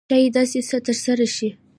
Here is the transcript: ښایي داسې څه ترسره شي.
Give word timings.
ښایي 0.09 0.27
داسې 0.35 0.59
څه 0.69 0.77
ترسره 0.85 1.27
شي. 1.35 1.49